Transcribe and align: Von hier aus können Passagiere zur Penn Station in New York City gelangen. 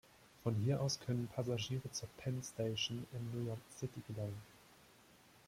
Von 0.43 0.55
hier 0.55 0.81
aus 0.81 0.99
können 0.99 1.27
Passagiere 1.27 1.91
zur 1.91 2.09
Penn 2.17 2.41
Station 2.41 3.05
in 3.13 3.29
New 3.39 3.45
York 3.49 3.59
City 3.79 4.01
gelangen. 4.07 4.41